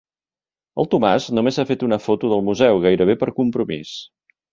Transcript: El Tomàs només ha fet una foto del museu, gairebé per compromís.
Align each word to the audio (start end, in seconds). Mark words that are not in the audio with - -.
El 0.83 0.87
Tomàs 0.93 1.27
només 1.39 1.59
ha 1.61 1.65
fet 1.71 1.85
una 1.87 1.99
foto 2.05 2.31
del 2.31 2.41
museu, 2.47 2.79
gairebé 2.87 3.17
per 3.25 3.29
compromís. 3.41 3.93